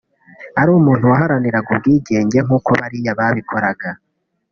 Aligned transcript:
ari 0.59 0.69
umuntu 0.79 1.09
waharaniraga 1.11 1.69
ubwigenge 1.73 2.37
nk’uko 2.45 2.69
bariya 2.79 3.11
babikoraga 3.19 3.89